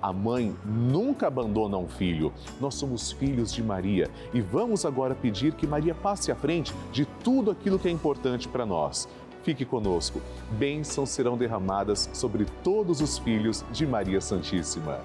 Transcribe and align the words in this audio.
a 0.00 0.12
mãe 0.12 0.54
nunca 0.64 1.26
abandona 1.26 1.76
um 1.76 1.88
filho. 1.88 2.32
Nós 2.60 2.74
somos 2.74 3.12
filhos 3.12 3.52
de 3.52 3.62
Maria 3.62 4.10
e 4.32 4.40
vamos 4.40 4.84
agora 4.84 5.14
pedir 5.14 5.52
que 5.54 5.66
Maria 5.66 5.94
passe 5.94 6.30
à 6.32 6.34
frente 6.34 6.74
de 6.92 7.04
tudo 7.24 7.50
aquilo 7.50 7.78
que 7.78 7.88
é 7.88 7.90
importante 7.90 8.48
para 8.48 8.64
nós. 8.64 9.08
Fique 9.42 9.64
conosco. 9.64 10.20
Bênçãos 10.52 11.10
serão 11.10 11.36
derramadas 11.36 12.10
sobre 12.12 12.46
todos 12.62 13.00
os 13.00 13.18
filhos 13.18 13.64
de 13.72 13.86
Maria 13.86 14.20
Santíssima. 14.20 15.00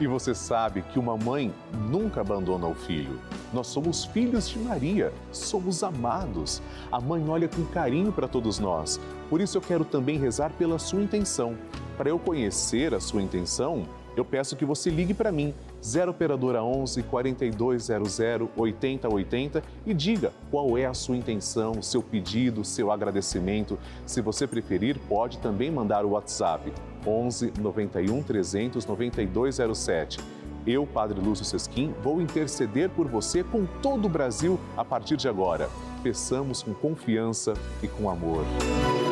E 0.00 0.06
você 0.06 0.32
sabe 0.32 0.82
que 0.82 0.98
uma 0.98 1.16
mãe 1.16 1.52
nunca 1.90 2.20
abandona 2.20 2.68
o 2.68 2.74
filho. 2.74 3.18
Nós 3.52 3.66
somos 3.66 4.04
filhos 4.04 4.48
de 4.48 4.58
Maria, 4.60 5.12
somos 5.32 5.82
amados. 5.82 6.62
A 6.92 7.00
mãe 7.00 7.28
olha 7.28 7.48
com 7.48 7.64
carinho 7.64 8.12
para 8.12 8.28
todos 8.28 8.60
nós. 8.60 9.00
Por 9.28 9.40
isso 9.40 9.58
eu 9.58 9.62
quero 9.62 9.84
também 9.84 10.16
rezar 10.16 10.50
pela 10.56 10.78
sua 10.78 11.02
intenção. 11.02 11.56
Para 11.96 12.10
eu 12.10 12.18
conhecer 12.18 12.94
a 12.94 13.00
sua 13.00 13.20
intenção, 13.20 13.88
eu 14.16 14.24
peço 14.24 14.54
que 14.54 14.64
você 14.64 14.88
ligue 14.88 15.14
para 15.14 15.32
mim, 15.32 15.52
0 15.82 16.10
operadora 16.10 16.62
11 16.62 17.02
4200 17.04 18.20
8080 18.56 19.62
e 19.86 19.94
diga 19.94 20.32
qual 20.50 20.76
é 20.76 20.86
a 20.86 20.94
sua 20.94 21.16
intenção, 21.16 21.80
seu 21.82 22.02
pedido, 22.02 22.64
seu 22.64 22.90
agradecimento. 22.90 23.78
Se 24.06 24.20
você 24.20 24.46
preferir, 24.46 24.98
pode 25.08 25.38
também 25.38 25.70
mandar 25.70 26.04
o 26.04 26.10
WhatsApp 26.10 26.72
11 27.06 27.52
91 27.60 28.22
300 28.22 28.84
9207. 28.84 30.18
Eu, 30.66 30.86
Padre 30.86 31.18
Lúcio 31.18 31.44
Sesquim, 31.44 31.94
vou 32.02 32.20
interceder 32.20 32.90
por 32.90 33.08
você 33.08 33.42
com 33.42 33.64
todo 33.80 34.04
o 34.04 34.08
Brasil 34.08 34.60
a 34.76 34.84
partir 34.84 35.16
de 35.16 35.28
agora. 35.28 35.70
Peçamos 36.02 36.62
com 36.62 36.74
confiança 36.74 37.54
e 37.82 37.88
com 37.88 38.10
amor. 38.10 38.44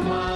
Maria 0.07 0.36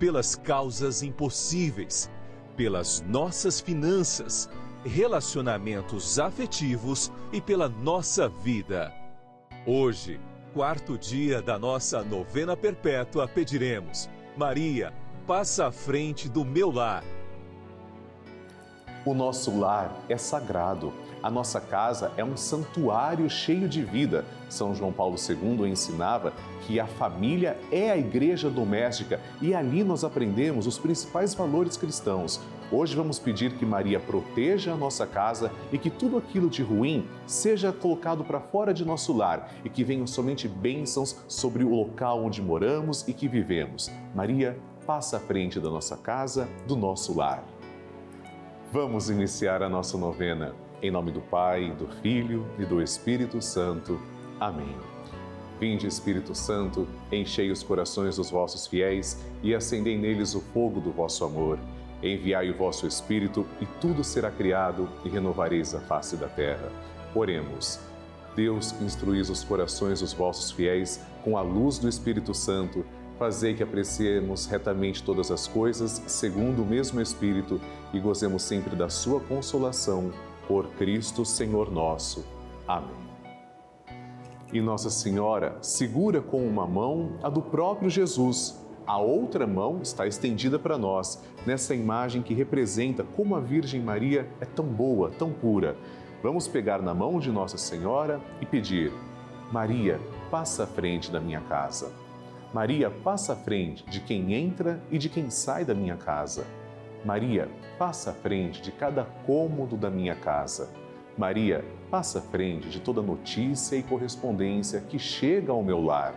pelas 0.00 0.34
causas 0.34 1.02
impossíveis, 1.02 2.10
pelas 2.56 3.02
nossas 3.02 3.60
finanças, 3.60 4.48
relacionamentos 4.82 6.18
afetivos 6.18 7.12
e 7.30 7.40
pela 7.40 7.68
nossa 7.68 8.26
vida. 8.26 8.92
Hoje, 9.66 10.18
quarto 10.54 10.96
dia 10.96 11.42
da 11.42 11.58
nossa 11.58 12.02
novena 12.02 12.56
perpétua, 12.56 13.28
pediremos: 13.28 14.08
Maria, 14.36 14.92
passa 15.26 15.66
à 15.66 15.70
frente 15.70 16.30
do 16.30 16.46
meu 16.46 16.72
lar. 16.72 17.04
O 19.04 19.12
nosso 19.12 19.58
lar 19.58 19.94
é 20.08 20.16
sagrado. 20.16 20.94
A 21.22 21.30
nossa 21.30 21.60
casa 21.60 22.12
é 22.16 22.24
um 22.24 22.34
santuário 22.34 23.28
cheio 23.28 23.68
de 23.68 23.82
vida. 23.82 24.24
São 24.48 24.74
João 24.74 24.90
Paulo 24.90 25.16
II 25.16 25.68
ensinava 25.68 26.32
que 26.62 26.80
a 26.80 26.86
família 26.86 27.58
é 27.70 27.90
a 27.90 27.96
igreja 27.98 28.48
doméstica 28.48 29.20
e 29.40 29.54
ali 29.54 29.84
nós 29.84 30.02
aprendemos 30.02 30.66
os 30.66 30.78
principais 30.78 31.34
valores 31.34 31.76
cristãos. 31.76 32.40
Hoje 32.72 32.96
vamos 32.96 33.18
pedir 33.18 33.52
que 33.52 33.66
Maria 33.66 34.00
proteja 34.00 34.72
a 34.72 34.76
nossa 34.76 35.06
casa 35.06 35.52
e 35.70 35.76
que 35.76 35.90
tudo 35.90 36.16
aquilo 36.16 36.48
de 36.48 36.62
ruim 36.62 37.06
seja 37.26 37.70
colocado 37.70 38.24
para 38.24 38.40
fora 38.40 38.72
de 38.72 38.84
nosso 38.84 39.12
lar 39.12 39.52
e 39.62 39.68
que 39.68 39.84
venham 39.84 40.06
somente 40.06 40.48
bênçãos 40.48 41.16
sobre 41.28 41.64
o 41.64 41.74
local 41.74 42.24
onde 42.24 42.40
moramos 42.40 43.06
e 43.06 43.12
que 43.12 43.28
vivemos. 43.28 43.90
Maria, 44.14 44.58
passa 44.86 45.18
à 45.18 45.20
frente 45.20 45.60
da 45.60 45.68
nossa 45.68 45.96
casa, 45.96 46.48
do 46.66 46.76
nosso 46.76 47.14
lar. 47.14 47.44
Vamos 48.72 49.10
iniciar 49.10 49.62
a 49.62 49.68
nossa 49.68 49.98
novena. 49.98 50.54
Em 50.82 50.90
nome 50.90 51.12
do 51.12 51.20
Pai, 51.20 51.74
do 51.78 51.86
Filho 52.00 52.46
e 52.58 52.64
do 52.64 52.80
Espírito 52.80 53.42
Santo. 53.42 54.00
Amém. 54.40 54.74
Vinde, 55.60 55.86
Espírito 55.86 56.34
Santo, 56.34 56.88
enchei 57.12 57.50
os 57.50 57.62
corações 57.62 58.16
dos 58.16 58.30
vossos 58.30 58.66
fiéis 58.66 59.22
e 59.42 59.54
acendei 59.54 59.98
neles 59.98 60.34
o 60.34 60.40
fogo 60.40 60.80
do 60.80 60.90
vosso 60.90 61.22
amor. 61.22 61.58
Enviai 62.02 62.48
o 62.50 62.56
vosso 62.56 62.86
Espírito 62.86 63.46
e 63.60 63.66
tudo 63.78 64.02
será 64.02 64.30
criado 64.30 64.88
e 65.04 65.10
renovareis 65.10 65.74
a 65.74 65.80
face 65.80 66.16
da 66.16 66.28
terra. 66.28 66.72
Oremos. 67.14 67.78
Deus, 68.34 68.72
instruís 68.80 69.28
os 69.28 69.44
corações 69.44 70.00
dos 70.00 70.14
vossos 70.14 70.50
fiéis 70.50 70.98
com 71.22 71.36
a 71.36 71.42
luz 71.42 71.78
do 71.78 71.90
Espírito 71.90 72.32
Santo. 72.32 72.86
Fazei 73.18 73.52
que 73.52 73.62
apreciemos 73.62 74.46
retamente 74.46 75.02
todas 75.02 75.30
as 75.30 75.46
coisas, 75.46 76.02
segundo 76.06 76.62
o 76.62 76.66
mesmo 76.66 77.02
Espírito, 77.02 77.60
e 77.92 78.00
gozemos 78.00 78.42
sempre 78.42 78.74
da 78.74 78.88
sua 78.88 79.20
consolação. 79.20 80.10
Por 80.46 80.68
Cristo, 80.72 81.24
Senhor 81.24 81.70
nosso. 81.70 82.24
Amém. 82.66 83.10
E 84.52 84.60
Nossa 84.60 84.90
Senhora 84.90 85.56
segura 85.60 86.20
com 86.20 86.44
uma 86.44 86.66
mão 86.66 87.18
a 87.22 87.28
do 87.28 87.40
próprio 87.40 87.88
Jesus. 87.88 88.60
A 88.86 88.98
outra 88.98 89.46
mão 89.46 89.80
está 89.82 90.06
estendida 90.06 90.58
para 90.58 90.76
nós, 90.76 91.22
nessa 91.46 91.74
imagem 91.74 92.22
que 92.22 92.34
representa 92.34 93.04
como 93.04 93.36
a 93.36 93.40
Virgem 93.40 93.80
Maria 93.80 94.28
é 94.40 94.44
tão 94.44 94.64
boa, 94.64 95.10
tão 95.10 95.30
pura. 95.30 95.76
Vamos 96.22 96.48
pegar 96.48 96.82
na 96.82 96.92
mão 96.92 97.20
de 97.20 97.30
Nossa 97.30 97.56
Senhora 97.56 98.20
e 98.40 98.46
pedir: 98.46 98.92
Maria, 99.52 100.00
passa 100.30 100.64
à 100.64 100.66
frente 100.66 101.10
da 101.10 101.20
minha 101.20 101.40
casa. 101.42 101.92
Maria, 102.52 102.90
passa 102.90 103.34
à 103.34 103.36
frente 103.36 103.88
de 103.88 104.00
quem 104.00 104.34
entra 104.34 104.82
e 104.90 104.98
de 104.98 105.08
quem 105.08 105.30
sai 105.30 105.64
da 105.64 105.74
minha 105.74 105.96
casa. 105.96 106.44
Maria, 107.04 107.48
passa 107.78 108.10
à 108.10 108.14
frente 108.14 108.60
de 108.60 108.70
cada 108.70 109.04
cômodo 109.24 109.74
da 109.74 109.88
minha 109.88 110.14
casa. 110.14 110.68
Maria, 111.16 111.64
passa 111.90 112.18
à 112.18 112.22
frente 112.22 112.68
de 112.68 112.78
toda 112.78 113.00
notícia 113.00 113.74
e 113.76 113.82
correspondência 113.82 114.80
que 114.80 114.98
chega 114.98 115.50
ao 115.50 115.62
meu 115.62 115.82
lar. 115.82 116.14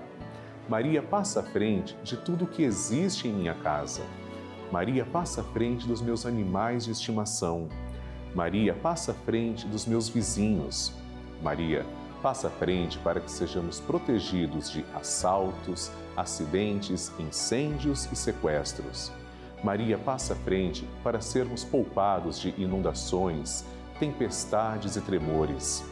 Maria, 0.68 1.01
passa 1.01 1.39
à 1.39 1.44
frente 1.44 1.95
de 2.03 2.18
tudo 2.18 2.47
que 2.47 2.63
existe 2.63 3.30
em 3.30 3.33
minha 3.33 3.53
casa. 3.53 4.01
Maria, 4.71 5.06
passa 5.06 5.39
à 5.39 5.44
frente 5.44 5.88
dos 5.88 6.01
meus 6.01 6.25
animais 6.25 6.83
de 6.83 6.91
estimação. 6.91 7.69
Maria, 8.36 8.74
passa 8.74 9.12
à 9.12 9.15
frente 9.15 9.65
dos 9.68 9.86
meus 9.86 10.09
vizinhos. 10.09 10.94
Maria, 11.41 11.86
passa 12.21 12.47
à 12.47 12.51
frente 12.51 12.97
para 13.00 13.21
que 13.21 13.31
sejamos 13.31 13.79
protegidos 13.79 14.69
de 14.69 14.83
assaltos, 14.94 15.91
acidentes, 16.18 17.12
incêndios 17.19 18.09
e 18.12 18.15
sequestros. 18.15 19.12
Maria 19.63 19.98
passa 19.98 20.33
à 20.33 20.36
frente 20.36 20.88
para 21.04 21.21
sermos 21.21 21.63
poupados 21.63 22.39
de 22.39 22.54
inundações, 22.57 23.65
tempestades 24.00 24.95
e 24.95 25.01
tremores. 25.01 25.83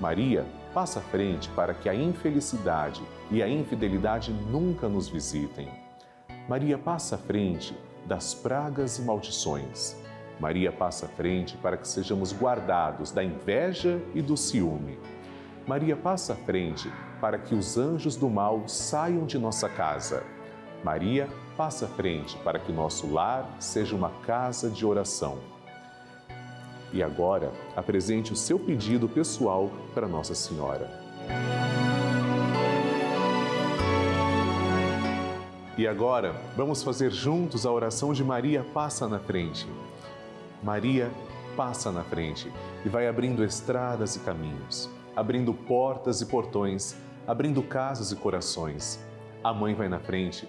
Maria 0.00 0.44
Passa 0.72 1.00
à 1.00 1.02
frente 1.02 1.50
para 1.50 1.74
que 1.74 1.86
a 1.86 1.94
infelicidade 1.94 3.02
e 3.30 3.42
a 3.42 3.48
infidelidade 3.48 4.32
nunca 4.32 4.88
nos 4.88 5.06
visitem. 5.06 5.68
Maria 6.48 6.78
passa 6.78 7.16
à 7.16 7.18
frente 7.18 7.76
das 8.06 8.32
pragas 8.32 8.98
e 8.98 9.02
maldições. 9.02 9.94
Maria 10.40 10.72
passa 10.72 11.04
à 11.04 11.08
frente 11.10 11.58
para 11.58 11.76
que 11.76 11.86
sejamos 11.86 12.32
guardados 12.32 13.12
da 13.12 13.22
inveja 13.22 14.00
e 14.14 14.22
do 14.22 14.34
ciúme. 14.34 14.98
Maria 15.66 15.94
passa 15.94 16.32
à 16.32 16.36
frente 16.36 16.90
para 17.20 17.38
que 17.38 17.54
os 17.54 17.76
anjos 17.76 18.16
do 18.16 18.30
mal 18.30 18.66
saiam 18.66 19.26
de 19.26 19.38
nossa 19.38 19.68
casa. 19.68 20.24
Maria 20.82 21.28
passa 21.56 21.86
à 21.86 21.88
frente 21.88 22.36
para 22.38 22.58
que 22.58 22.72
nosso 22.72 23.12
lar 23.12 23.48
seja 23.58 23.94
uma 23.94 24.10
casa 24.24 24.70
de 24.70 24.84
oração. 24.84 25.38
E 26.92 27.02
agora, 27.02 27.52
apresente 27.74 28.32
o 28.32 28.36
seu 28.36 28.58
pedido 28.58 29.08
pessoal 29.08 29.70
para 29.94 30.06
Nossa 30.06 30.34
Senhora. 30.34 30.90
E 35.78 35.86
agora, 35.86 36.34
vamos 36.54 36.82
fazer 36.82 37.10
juntos 37.10 37.64
a 37.64 37.72
oração 37.72 38.12
de 38.12 38.22
Maria 38.22 38.62
Passa 38.74 39.08
na 39.08 39.18
Frente. 39.18 39.66
Maria 40.62 41.10
passa 41.56 41.90
na 41.90 42.02
frente 42.02 42.50
e 42.84 42.88
vai 42.88 43.08
abrindo 43.08 43.44
estradas 43.44 44.16
e 44.16 44.20
caminhos, 44.20 44.88
abrindo 45.14 45.52
portas 45.52 46.20
e 46.20 46.26
portões, 46.26 46.96
abrindo 47.26 47.62
casas 47.62 48.12
e 48.12 48.16
corações. 48.16 49.04
A 49.42 49.52
mãe 49.52 49.74
vai 49.74 49.88
na 49.88 49.98
frente 49.98 50.48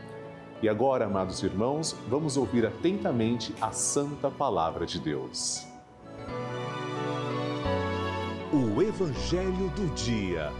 E 0.61 0.69
agora, 0.69 1.05
amados 1.05 1.41
irmãos, 1.41 1.95
vamos 2.07 2.37
ouvir 2.37 2.67
atentamente 2.67 3.51
a 3.59 3.71
santa 3.71 4.29
palavra 4.29 4.85
de 4.85 4.99
Deus. 4.99 5.65
O 8.53 8.79
Evangelho 8.79 9.69
do 9.69 9.91
Dia. 9.95 10.51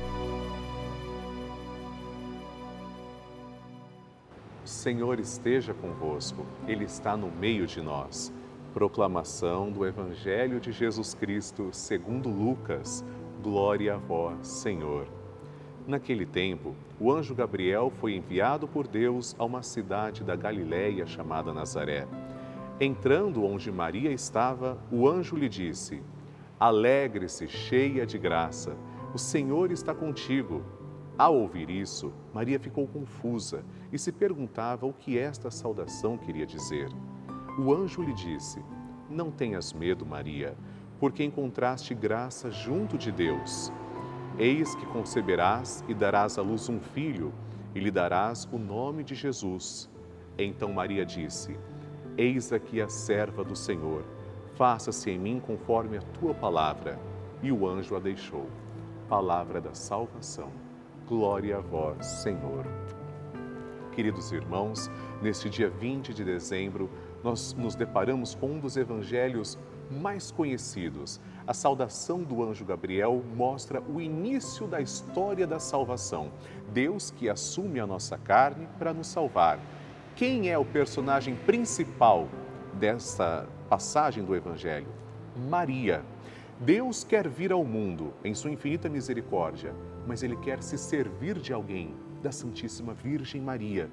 Senhor 4.66 5.20
esteja 5.20 5.72
convosco, 5.72 6.48
Ele 6.68 6.86
está 6.86 7.16
no 7.16 7.30
meio 7.30 7.68
de 7.68 7.80
nós. 7.80 8.34
Proclamação 8.74 9.72
do 9.72 9.86
Evangelho 9.86 10.60
de 10.60 10.72
Jesus 10.72 11.14
Cristo, 11.14 11.70
segundo 11.72 12.28
Lucas. 12.28 13.06
Glória 13.44 13.94
a 13.94 13.98
vós, 13.98 14.48
Senhor. 14.48 15.21
Naquele 15.88 16.26
tempo, 16.26 16.76
o 17.00 17.12
anjo 17.12 17.34
Gabriel 17.34 17.92
foi 18.00 18.16
enviado 18.16 18.68
por 18.68 18.88
Deus 18.88 19.36
a 19.40 19.44
uma 19.44 19.64
cidade 19.64 20.24
da 20.24 20.36
Galiléia 20.36 21.08
chamada 21.08 21.52
Nazaré. 21.54 22.08
Entrando 22.80 23.44
onde 23.44 23.72
Maria 23.72 24.12
estava, 24.12 24.78
o 24.92 25.08
anjo 25.10 25.36
lhe 25.36 25.50
disse: 25.50 26.02
Alegre-se, 26.60 27.48
cheia 27.48 28.06
de 28.06 28.20
graça, 28.20 28.78
o 29.14 29.18
Senhor 29.18 29.72
está 29.72 29.94
contigo. 29.94 30.64
Ao 31.18 31.36
ouvir 31.36 31.70
isso, 31.70 32.14
Maria 32.34 32.60
ficou 32.60 32.88
confusa 32.88 33.64
e 33.92 33.98
se 33.98 34.12
perguntava 34.12 34.86
o 34.86 34.94
que 34.94 35.18
esta 35.18 35.50
saudação 35.50 36.18
queria 36.18 36.46
dizer. 36.46 36.90
O 37.60 37.74
anjo 37.74 38.04
lhe 38.04 38.14
disse: 38.14 38.64
Não 39.10 39.32
tenhas 39.32 39.74
medo, 39.74 40.06
Maria, 40.06 40.56
porque 41.00 41.24
encontraste 41.24 41.96
graça 41.96 42.52
junto 42.52 42.98
de 42.98 43.12
Deus. 43.12 43.72
Eis 44.42 44.74
que 44.74 44.88
conceberás 44.88 45.84
e 45.88 45.94
darás 45.94 46.40
à 46.40 46.42
luz 46.42 46.68
um 46.68 46.80
filho, 46.80 47.32
e 47.76 47.80
lhe 47.80 47.92
darás 47.92 48.50
o 48.52 48.58
nome 48.58 49.04
de 49.04 49.14
Jesus. 49.14 49.88
Então 50.36 50.74
Maria 50.74 51.06
disse: 51.06 51.56
Eis 52.18 52.52
aqui 52.52 52.82
a 52.82 52.90
serva 52.90 53.44
do 53.44 53.56
Senhor, 53.56 54.04
faça-se 54.58 55.12
em 55.12 55.20
mim 55.20 55.40
conforme 55.40 55.98
a 55.98 56.02
tua 56.02 56.34
palavra. 56.34 57.00
E 57.44 57.52
o 57.52 57.68
anjo 57.68 57.96
a 57.96 58.00
deixou. 58.00 58.48
Palavra 59.08 59.62
da 59.62 59.76
salvação. 59.76 60.52
Glória 61.08 61.58
a 61.58 61.62
vós, 61.62 62.04
Senhor. 62.04 62.66
Queridos 63.92 64.32
irmãos, 64.32 64.90
neste 65.22 65.52
dia 65.52 65.70
20 65.70 66.16
de 66.16 66.24
dezembro, 66.24 66.90
nós 67.24 67.54
nos 67.54 67.76
deparamos 67.76 68.34
com 68.34 68.54
um 68.54 68.60
dos 68.60 68.76
evangelhos 68.76 69.56
mais 69.92 70.32
conhecidos. 70.32 71.20
A 71.52 71.54
saudação 71.54 72.24
do 72.24 72.42
anjo 72.42 72.64
Gabriel 72.64 73.22
mostra 73.36 73.82
o 73.82 74.00
início 74.00 74.66
da 74.68 74.80
história 74.80 75.46
da 75.46 75.60
salvação. 75.60 76.32
Deus 76.72 77.12
que 77.12 77.28
assume 77.28 77.78
a 77.78 77.86
nossa 77.86 78.18
carne 78.18 78.70
para 78.80 78.94
nos 78.94 79.08
salvar. 79.08 79.60
Quem 80.16 80.50
é 80.50 80.58
o 80.58 80.64
personagem 80.64 81.36
principal 81.36 82.30
dessa 82.76 83.50
passagem 83.70 84.24
do 84.24 84.34
evangelho? 84.34 84.88
Maria. 85.50 86.06
Deus 86.58 87.04
quer 87.04 87.28
vir 87.28 87.52
ao 87.52 87.66
mundo 87.66 88.14
em 88.24 88.34
sua 88.34 88.50
infinita 88.50 88.88
misericórdia, 88.88 89.76
mas 90.08 90.24
ele 90.24 90.38
quer 90.38 90.64
se 90.64 90.78
servir 90.78 91.38
de 91.38 91.52
alguém, 91.52 91.94
da 92.24 92.32
Santíssima 92.32 92.94
Virgem 92.94 93.42
Maria. 93.42 93.90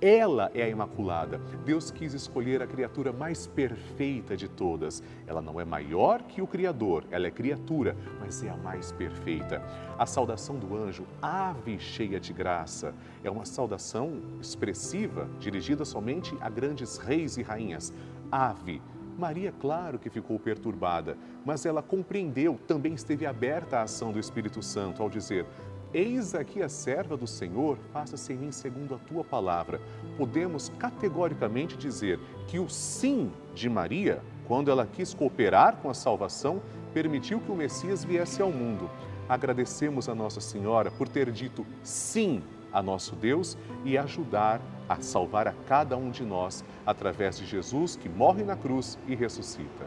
Ela 0.00 0.50
é 0.54 0.62
a 0.62 0.68
Imaculada. 0.68 1.38
Deus 1.62 1.90
quis 1.90 2.14
escolher 2.14 2.62
a 2.62 2.66
criatura 2.66 3.12
mais 3.12 3.46
perfeita 3.46 4.34
de 4.34 4.48
todas. 4.48 5.02
Ela 5.26 5.42
não 5.42 5.60
é 5.60 5.64
maior 5.64 6.22
que 6.22 6.40
o 6.40 6.46
Criador, 6.46 7.04
ela 7.10 7.26
é 7.26 7.30
criatura, 7.30 7.94
mas 8.18 8.42
é 8.42 8.48
a 8.48 8.56
mais 8.56 8.90
perfeita. 8.92 9.62
A 9.98 10.06
saudação 10.06 10.58
do 10.58 10.74
anjo, 10.74 11.04
ave 11.20 11.78
cheia 11.78 12.18
de 12.18 12.32
graça, 12.32 12.94
é 13.22 13.30
uma 13.30 13.44
saudação 13.44 14.22
expressiva, 14.40 15.28
dirigida 15.38 15.84
somente 15.84 16.34
a 16.40 16.48
grandes 16.48 16.96
reis 16.96 17.36
e 17.36 17.42
rainhas. 17.42 17.92
Ave. 18.32 18.80
Maria, 19.18 19.52
claro 19.60 19.98
que 19.98 20.08
ficou 20.08 20.38
perturbada, 20.38 21.18
mas 21.44 21.66
ela 21.66 21.82
compreendeu, 21.82 22.58
também 22.66 22.94
esteve 22.94 23.26
aberta 23.26 23.78
à 23.78 23.82
ação 23.82 24.12
do 24.12 24.18
Espírito 24.18 24.62
Santo 24.62 25.02
ao 25.02 25.10
dizer: 25.10 25.44
Eis 25.92 26.36
aqui 26.36 26.62
a 26.62 26.68
serva 26.68 27.16
do 27.16 27.26
Senhor, 27.26 27.76
faça-se 27.92 28.32
em 28.32 28.36
mim 28.36 28.52
segundo 28.52 28.94
a 28.94 28.98
tua 28.98 29.24
palavra. 29.24 29.80
Podemos 30.16 30.70
categoricamente 30.78 31.76
dizer 31.76 32.20
que 32.46 32.60
o 32.60 32.68
sim 32.68 33.32
de 33.54 33.68
Maria, 33.68 34.22
quando 34.46 34.70
ela 34.70 34.86
quis 34.86 35.12
cooperar 35.12 35.78
com 35.78 35.90
a 35.90 35.94
salvação, 35.94 36.62
permitiu 36.94 37.40
que 37.40 37.50
o 37.50 37.56
Messias 37.56 38.04
viesse 38.04 38.40
ao 38.40 38.52
mundo. 38.52 38.88
Agradecemos 39.28 40.08
a 40.08 40.14
Nossa 40.14 40.40
Senhora 40.40 40.92
por 40.92 41.08
ter 41.08 41.30
dito 41.32 41.66
sim 41.82 42.40
a 42.72 42.80
nosso 42.80 43.16
Deus 43.16 43.58
e 43.84 43.98
ajudar 43.98 44.60
a 44.88 45.00
salvar 45.00 45.48
a 45.48 45.54
cada 45.66 45.96
um 45.96 46.08
de 46.08 46.24
nós 46.24 46.64
através 46.86 47.36
de 47.36 47.46
Jesus 47.46 47.96
que 47.96 48.08
morre 48.08 48.44
na 48.44 48.56
cruz 48.56 48.96
e 49.08 49.14
ressuscita. 49.16 49.86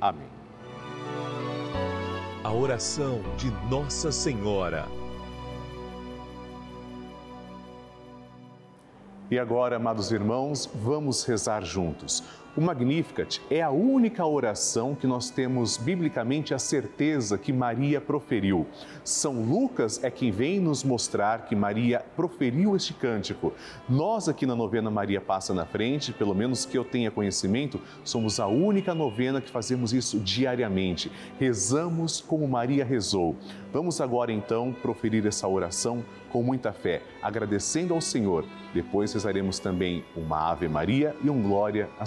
Amém. 0.00 0.28
A 2.44 2.52
oração 2.52 3.20
de 3.36 3.50
Nossa 3.68 4.12
Senhora. 4.12 5.01
E 9.32 9.38
agora, 9.38 9.76
amados 9.76 10.12
irmãos, 10.12 10.68
vamos 10.74 11.24
rezar 11.24 11.64
juntos. 11.64 12.22
O 12.54 12.60
Magnificat 12.60 13.40
é 13.50 13.62
a 13.62 13.70
única 13.70 14.26
oração 14.26 14.94
que 14.94 15.06
nós 15.06 15.30
temos 15.30 15.78
biblicamente 15.78 16.52
a 16.52 16.58
certeza 16.58 17.38
que 17.38 17.50
Maria 17.50 17.98
proferiu. 17.98 18.66
São 19.02 19.42
Lucas 19.42 20.04
é 20.04 20.10
quem 20.10 20.30
vem 20.30 20.60
nos 20.60 20.84
mostrar 20.84 21.46
que 21.46 21.56
Maria 21.56 22.04
proferiu 22.14 22.76
este 22.76 22.92
cântico. 22.92 23.54
Nós 23.88 24.28
aqui 24.28 24.44
na 24.44 24.54
novena 24.54 24.90
Maria 24.90 25.18
Passa 25.18 25.54
na 25.54 25.64
Frente, 25.64 26.12
pelo 26.12 26.34
menos 26.34 26.66
que 26.66 26.76
eu 26.76 26.84
tenha 26.84 27.10
conhecimento, 27.10 27.80
somos 28.04 28.38
a 28.38 28.46
única 28.46 28.94
novena 28.94 29.40
que 29.40 29.50
fazemos 29.50 29.94
isso 29.94 30.20
diariamente. 30.20 31.10
Rezamos 31.40 32.20
como 32.20 32.46
Maria 32.46 32.84
rezou. 32.84 33.34
Vamos 33.72 33.98
agora 33.98 34.30
então 34.30 34.74
proferir 34.74 35.26
essa 35.26 35.48
oração 35.48 36.04
com 36.30 36.42
muita 36.42 36.70
fé, 36.72 37.02
agradecendo 37.22 37.94
ao 37.94 38.00
Senhor. 38.00 38.44
Depois 38.74 39.12
rezaremos 39.12 39.58
também 39.58 40.04
uma 40.14 40.50
Ave 40.50 40.68
Maria 40.68 41.14
e 41.22 41.30
um 41.30 41.42
Glória 41.42 41.88
à 41.98 42.06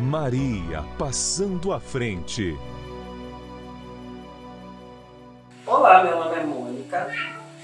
Maria 0.00 0.82
passando 0.98 1.72
à 1.72 1.78
frente. 1.78 2.58
Olá, 5.66 6.02
meu 6.02 6.16
nome 6.16 6.36
é 6.36 6.42
Mônica, 6.42 7.14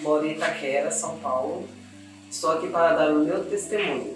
moro 0.02 0.26
em 0.26 0.32
Itaquera, 0.32 0.90
São 0.90 1.16
Paulo. 1.18 1.66
Estou 2.30 2.52
aqui 2.52 2.68
para 2.68 2.94
dar 2.94 3.10
o 3.10 3.24
meu 3.24 3.42
testemunho. 3.46 4.14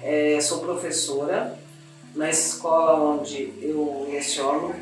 É, 0.00 0.40
sou 0.40 0.60
professora 0.60 1.58
na 2.14 2.30
escola 2.30 3.18
onde 3.18 3.52
eu 3.60 4.06
leciono. 4.08 4.72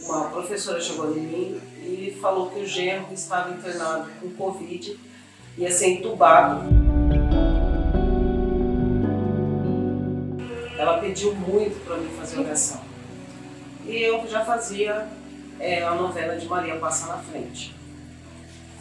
Uma 0.00 0.28
professora 0.28 0.80
chegou 0.80 1.16
em 1.16 1.20
mim 1.20 1.60
e 1.78 2.18
falou 2.20 2.50
que 2.50 2.60
o 2.60 2.66
genro 2.66 3.06
estava 3.14 3.54
internado 3.54 4.10
com 4.20 4.28
Covid 4.30 5.00
e 5.56 5.62
ia 5.62 5.70
ser 5.70 5.88
entubado. 5.88 6.95
Ela 10.86 10.98
pediu 10.98 11.34
muito 11.34 11.84
para 11.84 11.96
mim 11.96 12.08
fazer 12.16 12.38
oração. 12.38 12.80
E 13.84 13.96
eu 14.02 14.26
já 14.28 14.44
fazia 14.44 15.08
é, 15.58 15.82
a 15.82 15.94
novena 15.94 16.36
de 16.36 16.46
Maria 16.46 16.76
Passa 16.76 17.08
na 17.08 17.18
Frente. 17.18 17.74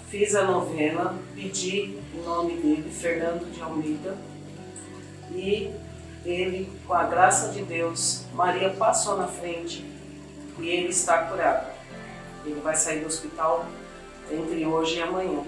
Fiz 0.10 0.36
a 0.36 0.44
novena, 0.44 1.16
pedi 1.34 1.98
o 2.14 2.22
nome 2.22 2.58
dele, 2.58 2.92
Fernando 2.92 3.52
de 3.52 3.60
Almeida, 3.60 4.16
e 5.32 5.72
ele, 6.24 6.72
com 6.86 6.94
a 6.94 7.06
graça 7.06 7.50
de 7.50 7.64
Deus, 7.64 8.26
Maria 8.34 8.70
passou 8.70 9.18
na 9.18 9.28
frente 9.28 9.84
e 10.60 10.70
ele 10.70 10.90
está 10.90 11.24
curado. 11.24 11.68
Ele 12.46 12.62
vai 12.62 12.76
sair 12.76 13.00
do 13.00 13.08
hospital 13.08 13.66
entre 14.32 14.64
hoje 14.64 15.00
e 15.00 15.02
amanhã. 15.02 15.44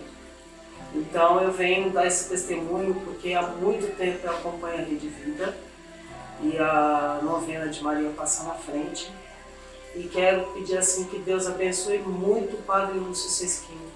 Então 0.94 1.40
eu 1.40 1.52
venho 1.52 1.92
dar 1.92 2.08
esse 2.08 2.30
testemunho 2.30 2.96
porque 3.06 3.34
há 3.34 3.44
muito 3.44 3.96
tempo 3.96 4.26
eu 4.26 4.32
acompanho 4.32 4.80
a 4.80 4.86
Rede 4.86 5.08
Vida 5.08 5.67
e 6.42 6.58
a 6.58 7.20
novena 7.24 7.68
de 7.68 7.84
Maria 7.84 8.10
passar 8.12 8.46
na 8.46 8.54
frente. 8.54 9.12
E 9.96 10.04
quero 10.04 10.48
pedir 10.54 10.78
assim 10.78 11.06
que 11.06 11.18
Deus 11.20 11.48
abençoe 11.48 12.00
muito 12.00 12.56
o 12.56 12.62
Padre 12.62 13.00
Lúcio 13.00 13.30
Sesquinho, 13.30 13.90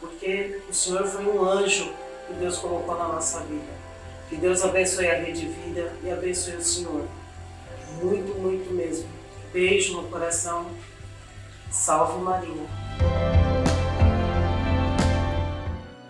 porque 0.00 0.60
o 0.68 0.74
Senhor 0.74 1.06
foi 1.06 1.24
um 1.26 1.44
anjo 1.44 1.92
que 2.26 2.34
Deus 2.34 2.58
colocou 2.58 2.96
na 2.96 3.08
nossa 3.08 3.40
vida. 3.40 3.84
Que 4.28 4.36
Deus 4.36 4.64
abençoe 4.64 5.08
a 5.08 5.14
rede 5.14 5.42
de 5.42 5.48
vida 5.48 5.92
e 6.02 6.10
abençoe 6.10 6.56
o 6.56 6.64
Senhor. 6.64 7.06
Muito, 8.02 8.34
muito 8.40 8.72
mesmo. 8.74 9.08
Beijo 9.52 10.00
no 10.00 10.08
coração. 10.08 10.66
Salve 11.70 12.22
Maria. 12.22 13.33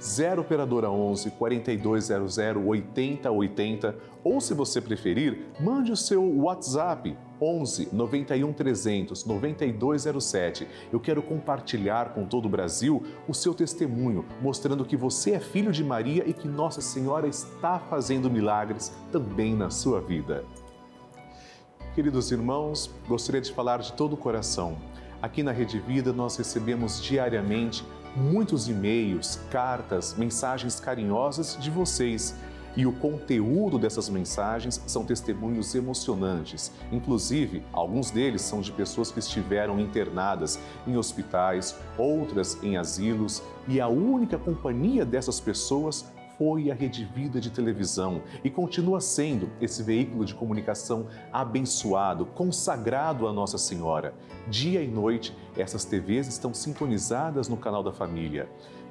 0 0.00 0.40
operadora 0.40 0.90
11 0.90 1.30
4200 1.32 2.38
8080 2.38 3.96
ou 4.24 4.40
se 4.40 4.54
você 4.54 4.80
preferir, 4.80 5.46
mande 5.60 5.92
o 5.92 5.96
seu 5.96 6.22
WhatsApp 6.22 7.16
11 7.40 7.88
91 7.92 8.52
300 8.52 9.24
9207. 9.24 10.66
Eu 10.92 11.00
quero 11.00 11.22
compartilhar 11.22 12.14
com 12.14 12.26
todo 12.26 12.46
o 12.46 12.48
Brasil 12.48 13.02
o 13.28 13.34
seu 13.34 13.54
testemunho, 13.54 14.24
mostrando 14.40 14.84
que 14.84 14.96
você 14.96 15.32
é 15.32 15.40
filho 15.40 15.72
de 15.72 15.84
Maria 15.84 16.24
e 16.26 16.32
que 16.32 16.48
Nossa 16.48 16.80
Senhora 16.80 17.28
está 17.28 17.78
fazendo 17.78 18.30
milagres 18.30 18.92
também 19.10 19.54
na 19.54 19.70
sua 19.70 20.00
vida. 20.00 20.44
Queridos 21.94 22.30
irmãos, 22.30 22.90
gostaria 23.08 23.40
de 23.40 23.52
falar 23.52 23.78
de 23.78 23.92
todo 23.92 24.12
o 24.14 24.16
coração. 24.16 24.78
Aqui 25.20 25.42
na 25.42 25.52
Rede 25.52 25.78
Vida 25.78 26.12
nós 26.12 26.36
recebemos 26.36 27.02
diariamente 27.02 27.84
muitos 28.16 28.68
e-mails, 28.68 29.40
cartas, 29.50 30.14
mensagens 30.16 30.80
carinhosas 30.80 31.56
de 31.60 31.70
vocês. 31.70 32.34
E 32.76 32.86
o 32.86 32.92
conteúdo 32.92 33.78
dessas 33.78 34.08
mensagens 34.08 34.80
são 34.86 35.04
testemunhos 35.04 35.74
emocionantes. 35.74 36.70
Inclusive, 36.92 37.64
alguns 37.72 38.10
deles 38.10 38.42
são 38.42 38.60
de 38.60 38.70
pessoas 38.70 39.10
que 39.10 39.18
estiveram 39.18 39.80
internadas 39.80 40.58
em 40.86 40.96
hospitais, 40.96 41.74
outras 41.98 42.62
em 42.62 42.76
asilos, 42.76 43.42
e 43.66 43.80
a 43.80 43.88
única 43.88 44.38
companhia 44.38 45.04
dessas 45.04 45.40
pessoas 45.40 46.06
foi 46.40 46.70
a 46.70 46.74
Rede 46.74 47.04
Vida 47.04 47.38
de 47.38 47.50
televisão 47.50 48.22
e 48.42 48.48
continua 48.48 48.98
sendo 48.98 49.50
esse 49.60 49.82
veículo 49.82 50.24
de 50.24 50.34
comunicação 50.34 51.06
abençoado, 51.30 52.24
consagrado 52.24 53.28
a 53.28 53.32
Nossa 53.32 53.58
Senhora. 53.58 54.14
Dia 54.48 54.82
e 54.82 54.88
noite, 54.88 55.36
essas 55.54 55.84
TVs 55.84 56.28
estão 56.28 56.54
sintonizadas 56.54 57.46
no 57.46 57.58
canal 57.58 57.82
da 57.82 57.92
família. 57.92 58.48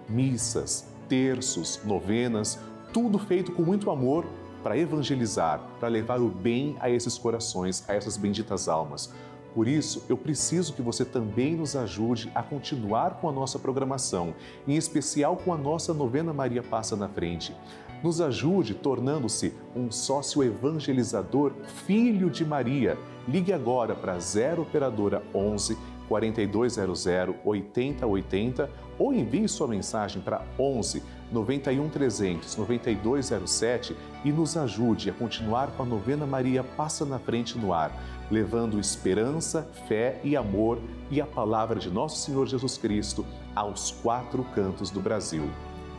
Missas, 0.07 0.93
terços, 1.07 1.81
novenas, 1.83 2.59
tudo 2.93 3.17
feito 3.17 3.51
com 3.51 3.63
muito 3.63 3.89
amor 3.89 4.27
para 4.61 4.77
evangelizar, 4.77 5.59
para 5.79 5.89
levar 5.89 6.21
o 6.21 6.29
bem 6.29 6.77
a 6.79 6.87
esses 6.87 7.17
corações, 7.17 7.83
a 7.89 7.95
essas 7.95 8.15
benditas 8.15 8.69
almas. 8.69 9.11
Por 9.53 9.67
isso, 9.67 10.05
eu 10.07 10.15
preciso 10.15 10.73
que 10.73 10.81
você 10.81 11.03
também 11.03 11.55
nos 11.55 11.75
ajude 11.75 12.31
a 12.35 12.43
continuar 12.43 13.19
com 13.19 13.27
a 13.27 13.31
nossa 13.31 13.57
programação, 13.57 14.33
em 14.67 14.75
especial 14.75 15.35
com 15.37 15.53
a 15.53 15.57
nossa 15.57 15.93
novena 15.93 16.33
Maria 16.33 16.63
Passa 16.63 16.95
na 16.95 17.09
Frente. 17.09 17.55
Nos 18.03 18.21
ajude 18.21 18.75
tornando-se 18.75 19.53
um 19.75 19.91
sócio 19.91 20.43
evangelizador, 20.43 21.51
filho 21.85 22.29
de 22.29 22.45
Maria, 22.45 22.97
Ligue 23.29 23.53
agora 23.53 23.93
para 23.93 24.17
0 24.17 24.63
operadora 24.63 25.21
11 25.35 25.77
4200 26.07 27.05
8080 27.45 28.69
ou 28.97 29.13
envie 29.13 29.47
sua 29.47 29.67
mensagem 29.67 30.19
para 30.19 30.43
11 30.57 31.03
91 31.31 31.89
300 31.89 32.55
9207 32.57 33.95
e 34.25 34.31
nos 34.31 34.57
ajude 34.57 35.11
a 35.11 35.13
continuar 35.13 35.67
com 35.77 35.83
a 35.83 35.85
novena 35.85 36.25
Maria 36.25 36.63
Passa 36.63 37.05
na 37.05 37.19
Frente 37.19 37.55
no 37.55 37.71
ar, 37.71 37.91
levando 38.29 38.79
esperança, 38.79 39.63
fé 39.87 40.19
e 40.23 40.35
amor 40.35 40.79
e 41.09 41.19
a 41.19 41.25
palavra 41.25 41.79
de 41.79 41.89
nosso 41.89 42.17
Senhor 42.17 42.45
Jesus 42.47 42.77
Cristo 42.77 43.25
aos 43.55 43.91
quatro 43.91 44.43
cantos 44.55 44.89
do 44.89 44.99
Brasil. 44.99 45.49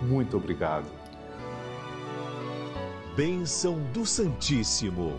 Muito 0.03 0.37
obrigado. 0.37 0.87
Bênção 3.17 3.79
do 3.93 4.07
Santíssimo. 4.07 5.13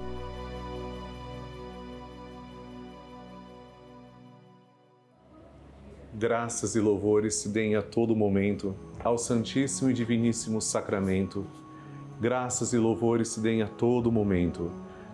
Graças 6.14 6.76
e 6.76 6.80
louvores 6.80 7.36
se 7.36 7.50
deem 7.50 7.76
a 7.76 7.82
todo 7.82 8.16
momento 8.16 8.76
ao 9.04 9.18
Santíssimo 9.18 9.90
e 9.90 9.94
Diviníssimo 9.94 10.62
Sacramento. 10.62 11.46
Graças 12.20 12.74
e 12.74 12.78
louvores 12.78 13.30
se 13.30 13.40
deem 13.40 13.62
a 13.62 13.68
todo 13.68 14.12
momento 14.12 14.72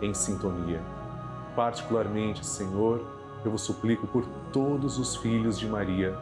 em 0.00 0.14
sintonia. 0.14 0.80
Particularmente, 1.54 2.44
Senhor, 2.44 3.04
eu 3.44 3.50
vos 3.50 3.62
suplico 3.62 4.06
por 4.06 4.24
todos 4.52 4.98
os 4.98 5.16
filhos 5.16 5.58
de 5.58 5.66
Maria, 5.66 6.16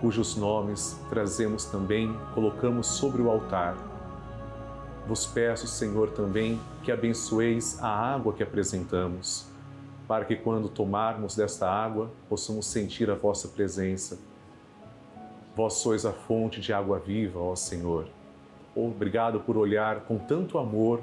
cujos 0.00 0.36
nomes 0.36 1.00
trazemos 1.08 1.64
também, 1.64 2.16
colocamos 2.34 2.86
sobre 2.86 3.22
o 3.22 3.30
altar. 3.30 3.76
Vos 5.06 5.26
peço, 5.26 5.66
Senhor, 5.66 6.10
também 6.10 6.60
que 6.82 6.92
abençoeis 6.92 7.82
a 7.82 7.88
água 7.88 8.32
que 8.32 8.42
apresentamos, 8.42 9.46
para 10.06 10.24
que 10.24 10.36
quando 10.36 10.68
tomarmos 10.68 11.34
desta 11.36 11.70
água 11.70 12.10
possamos 12.28 12.66
sentir 12.66 13.10
a 13.10 13.14
vossa 13.14 13.48
presença 13.48 14.18
Vós 15.54 15.74
sois 15.74 16.06
a 16.06 16.12
fonte 16.12 16.60
de 16.62 16.72
água 16.72 16.98
viva, 16.98 17.38
ó 17.38 17.54
Senhor. 17.54 18.06
Obrigado 18.74 19.40
por 19.40 19.58
olhar 19.58 20.00
com 20.00 20.16
tanto 20.16 20.56
amor 20.56 21.02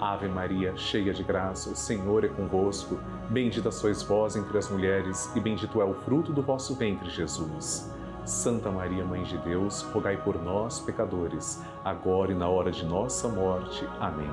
Ave 0.00 0.28
Maria, 0.28 0.76
cheia 0.76 1.12
de 1.12 1.24
graça, 1.24 1.70
o 1.70 1.76
Senhor 1.76 2.24
é 2.24 2.28
convosco. 2.28 3.00
Bendita 3.28 3.72
sois 3.72 4.00
vós 4.00 4.36
entre 4.36 4.56
as 4.56 4.70
mulheres, 4.70 5.28
e 5.34 5.40
bendito 5.40 5.80
é 5.80 5.84
o 5.84 5.92
fruto 5.92 6.32
do 6.32 6.40
vosso 6.40 6.76
ventre, 6.76 7.10
Jesus. 7.10 7.92
Santa 8.24 8.70
Maria, 8.70 9.04
Mãe 9.04 9.24
de 9.24 9.36
Deus, 9.38 9.82
rogai 9.82 10.16
por 10.16 10.40
nós, 10.40 10.78
pecadores, 10.78 11.60
agora 11.84 12.30
e 12.30 12.34
na 12.34 12.48
hora 12.48 12.70
de 12.70 12.84
nossa 12.84 13.26
morte. 13.28 13.84
Amém. 13.98 14.30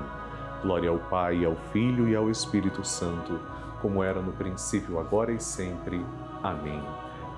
Glória 0.62 0.88
ao 0.88 0.98
Pai, 0.98 1.44
ao 1.44 1.56
Filho 1.72 2.08
e 2.08 2.14
ao 2.14 2.30
Espírito 2.30 2.84
Santo, 2.84 3.40
como 3.82 4.04
era 4.04 4.22
no 4.22 4.32
princípio, 4.32 5.00
agora 5.00 5.32
e 5.32 5.40
sempre. 5.40 6.04
Amém. 6.44 6.80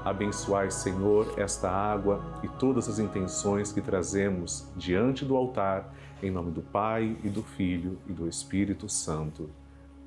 Abençoai, 0.05 0.71
Senhor, 0.71 1.33
esta 1.37 1.71
água 1.71 2.21
e 2.43 2.49
todas 2.49 2.89
as 2.89 2.99
intenções 2.99 3.73
que 3.73 3.81
trazemos 3.81 4.71
diante 4.77 5.25
do 5.25 5.37
altar, 5.37 5.93
em 6.23 6.31
nome 6.31 6.51
do 6.51 6.63
Pai 6.63 7.17
e 7.23 7.29
do 7.29 7.43
Filho 7.43 7.99
e 8.09 8.13
do 8.13 8.29
Espírito 8.29 8.89
Santo. 8.89 9.51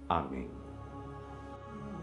Amém. 0.08 0.50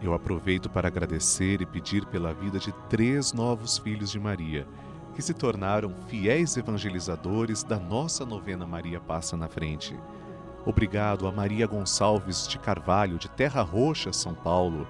Eu 0.01 0.13
aproveito 0.13 0.69
para 0.69 0.87
agradecer 0.87 1.61
e 1.61 1.65
pedir 1.65 2.05
pela 2.05 2.33
vida 2.33 2.57
de 2.57 2.71
três 2.89 3.33
novos 3.33 3.77
filhos 3.77 4.09
de 4.09 4.19
Maria, 4.19 4.65
que 5.13 5.21
se 5.21 5.33
tornaram 5.33 5.93
fiéis 6.07 6.55
evangelizadores 6.55 7.63
da 7.63 7.77
nossa 7.77 8.25
novena 8.25 8.65
Maria 8.65 8.99
Passa 8.99 9.35
na 9.35 9.47
Frente. 9.47 9.95
Obrigado 10.65 11.27
a 11.27 11.31
Maria 11.31 11.67
Gonçalves 11.67 12.47
de 12.47 12.57
Carvalho, 12.57 13.17
de 13.17 13.29
Terra 13.29 13.61
Roxa, 13.61 14.13
São 14.13 14.33
Paulo 14.33 14.87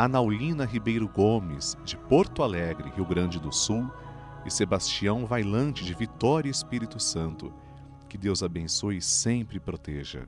Anaulina 0.00 0.64
Ribeiro 0.64 1.06
Gomes, 1.06 1.76
de 1.84 1.94
Porto 1.94 2.42
Alegre, 2.42 2.90
Rio 2.96 3.04
Grande 3.04 3.38
do 3.38 3.52
Sul, 3.52 3.86
e 4.46 4.50
Sebastião 4.50 5.26
Vailante, 5.26 5.84
de 5.84 5.92
Vitória 5.92 6.48
Espírito 6.48 6.98
Santo. 6.98 7.52
Que 8.10 8.18
Deus 8.18 8.42
abençoe 8.42 8.96
e 8.96 9.00
sempre 9.00 9.60
proteja. 9.60 10.26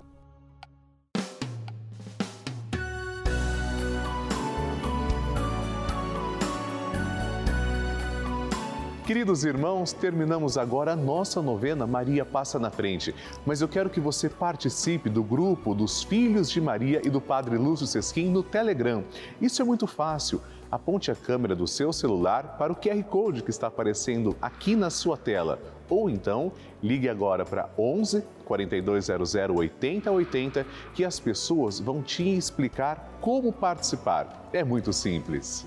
Queridos 9.04 9.44
irmãos, 9.44 9.92
terminamos 9.92 10.56
agora 10.56 10.92
a 10.92 10.96
nossa 10.96 11.42
novena 11.42 11.84
Maria 11.84 12.24
Passa 12.24 12.56
na 12.56 12.70
Frente. 12.70 13.12
Mas 13.44 13.60
eu 13.60 13.66
quero 13.66 13.90
que 13.90 13.98
você 13.98 14.28
participe 14.28 15.10
do 15.10 15.24
grupo 15.24 15.74
dos 15.74 16.04
Filhos 16.04 16.48
de 16.48 16.60
Maria 16.60 17.02
e 17.04 17.10
do 17.10 17.20
Padre 17.20 17.58
Lúcio 17.58 17.84
Sesquim 17.84 18.30
no 18.30 18.44
Telegram. 18.44 19.02
Isso 19.40 19.60
é 19.60 19.64
muito 19.64 19.88
fácil. 19.88 20.40
Aponte 20.72 21.10
a 21.10 21.14
câmera 21.14 21.54
do 21.54 21.66
seu 21.66 21.92
celular 21.92 22.56
para 22.56 22.72
o 22.72 22.76
QR 22.76 23.04
Code 23.04 23.42
que 23.42 23.50
está 23.50 23.66
aparecendo 23.66 24.34
aqui 24.40 24.74
na 24.74 24.88
sua 24.88 25.18
tela. 25.18 25.58
Ou 25.86 26.08
então, 26.08 26.50
ligue 26.82 27.10
agora 27.10 27.44
para 27.44 27.68
11 27.76 28.24
4200 28.46 29.34
8080 29.34 30.66
que 30.94 31.04
as 31.04 31.20
pessoas 31.20 31.78
vão 31.78 32.00
te 32.00 32.26
explicar 32.26 33.18
como 33.20 33.52
participar. 33.52 34.48
É 34.50 34.64
muito 34.64 34.94
simples 34.94 35.66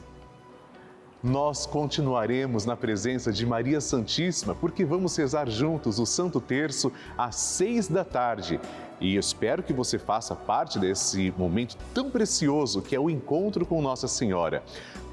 nós 1.25 1.65
continuaremos 1.65 2.67
na 2.67 2.75
presença 2.75 3.33
de 3.33 3.47
Maria 3.47 3.81
Santíssima, 3.81 4.53
porque 4.53 4.85
vamos 4.85 5.17
rezar 5.17 5.49
juntos 5.49 5.97
o 5.97 6.05
Santo 6.05 6.39
Terço 6.39 6.91
às 7.17 7.35
seis 7.35 7.87
da 7.87 8.03
tarde. 8.03 8.59
E 9.01 9.17
espero 9.17 9.63
que 9.63 9.73
você 9.73 9.97
faça 9.97 10.35
parte 10.35 10.77
desse 10.77 11.33
momento 11.35 11.77
tão 11.95 12.11
precioso 12.11 12.79
que 12.79 12.95
é 12.95 12.99
o 12.99 13.09
encontro 13.09 13.65
com 13.65 13.81
Nossa 13.81 14.07
Senhora. 14.07 14.63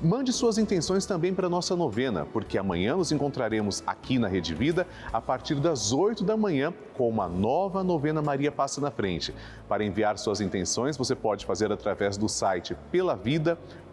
Mande 0.03 0.33
suas 0.33 0.59
intenções 0.59 1.07
também 1.07 1.33
para 1.33 1.47
a 1.47 1.51
nossa 1.51 1.75
novena, 1.75 2.27
porque 2.33 2.59
amanhã 2.59 2.97
nos 2.97 3.11
encontraremos 3.11 3.83
aqui 3.87 4.19
na 4.19 4.29
Rede 4.29 4.55
Vida 4.55 4.87
a 5.13 5.21
partir 5.21 5.57
das 5.57 5.93
8 5.93 6.23
da 6.25 6.37
manhã 6.37 6.75
com 6.95 7.09
uma 7.09 7.29
nova 7.29 7.83
novena 7.83 8.21
Maria 8.21 8.53
Passa 8.53 8.81
na 8.81 8.91
Frente. 8.91 9.35
Para 9.69 9.85
enviar 9.85 10.19
suas 10.19 10.41
intenções, 10.41 10.97
você 10.97 11.15
pode 11.15 11.47
fazer 11.47 11.73
através 11.73 12.17
do 12.17 12.29
site 12.29 12.77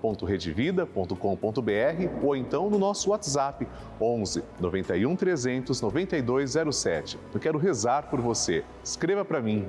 pelavida.redevida.com.br 0.02 2.26
ou 2.26 2.36
então 2.36 2.70
no 2.70 2.78
nosso 2.80 3.12
WhatsApp 3.12 3.68
11 4.00 4.44
91 4.60 5.16
300 5.16 5.82
9207. 5.82 7.18
Eu 7.34 7.40
quero 7.40 7.58
rezar 7.58 8.10
por 8.10 8.20
você. 8.22 8.64
Escreva 8.84 9.24
para 9.24 9.42
mim. 9.42 9.68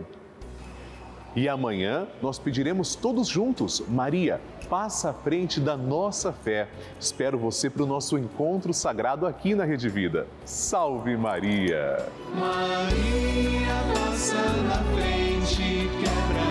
E 1.34 1.48
amanhã 1.48 2.08
nós 2.20 2.38
pediremos 2.40 2.96
todos 2.96 3.28
juntos, 3.28 3.80
Maria, 3.86 4.40
passa 4.68 5.10
à 5.10 5.12
frente 5.12 5.60
da 5.60 5.76
nossa 5.76 6.32
fé. 6.32 6.66
Espero 6.98 7.38
você 7.38 7.70
para 7.70 7.84
o 7.84 7.86
nosso 7.86 8.18
encontro 8.18 8.74
sagrado 8.74 9.24
aqui 9.26 9.54
na 9.54 9.64
Rede 9.64 9.88
Vida. 9.88 10.26
Salve 10.44 11.16
Maria! 11.16 12.04
Maria 12.34 13.76
passa 13.94 14.42
na 14.64 14.82
frente, 14.92 15.88
quebra 16.00 16.50